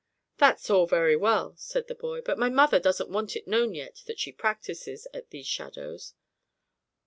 [0.39, 4.01] "That's all very well," said the boy: "but my mother doesn't want it known yet
[4.07, 6.15] that she practices, at these shadows."